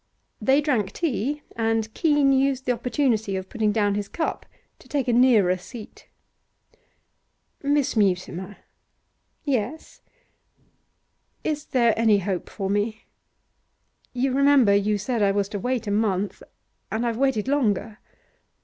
They 0.41 0.61
drank 0.61 0.93
tea, 0.93 1.43
and 1.55 1.93
Keene 1.93 2.33
used 2.33 2.65
the 2.65 2.71
opportunity 2.71 3.35
of 3.35 3.49
putting 3.49 3.71
down 3.71 3.93
his 3.93 4.07
cup 4.07 4.47
to 4.79 4.87
take 4.87 5.07
a 5.07 5.13
nearer 5.13 5.57
seat. 5.57 6.07
'Miss 7.61 7.95
Mutimer' 7.95 8.57
'Yes?' 9.45 10.01
'Is 11.43 11.65
there 11.65 11.93
any 11.95 12.17
hope 12.17 12.49
for 12.49 12.67
me? 12.67 13.05
You 14.11 14.33
remember 14.33 14.73
you 14.73 14.97
said 14.97 15.21
I 15.21 15.29
was 15.31 15.47
to 15.49 15.59
wait 15.59 15.85
a 15.85 15.91
month, 15.91 16.41
and 16.91 17.05
I've 17.05 17.17
waited 17.17 17.47
longer. 17.47 17.99